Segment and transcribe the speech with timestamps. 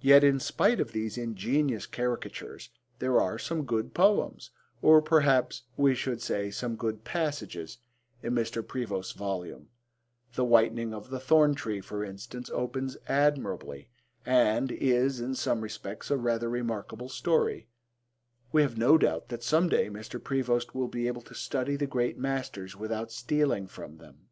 [0.00, 4.50] Yet, in spite of these ingenious caricatures there are some good poems,
[4.82, 7.78] or perhaps we should say some good passages,
[8.20, 8.66] in Mr.
[8.66, 9.68] Prevost's volume.
[10.34, 13.88] The Whitening of the Thorn tree, for instance, opens admirably,
[14.26, 17.68] and is, in some respects, a rather remarkable story.
[18.50, 20.20] We have no doubt that some day Mr.
[20.20, 24.26] Prevost will be able to study the great masters without stealing from them.